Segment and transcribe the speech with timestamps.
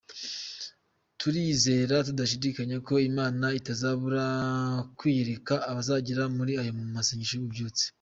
[1.19, 4.25] Turizera tudashidikanya ko Imana itazabura
[4.97, 7.85] kwiyereka abazayegera muri aya masengesho y’ububyutse.